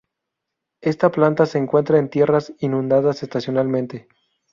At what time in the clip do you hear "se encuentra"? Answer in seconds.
1.45-1.99